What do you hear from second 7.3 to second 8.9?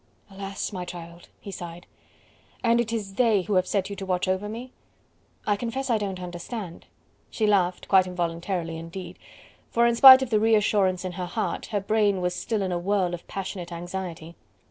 laughed, quite involuntarily